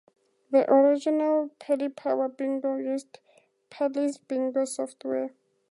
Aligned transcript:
The 0.49 0.67
original 0.67 1.51
"Paddy 1.59 1.87
Power 1.89 2.27
Bingo" 2.27 2.75
used 2.77 3.19
Parlay's 3.69 4.17
bingo 4.17 4.65
software. 4.65 5.35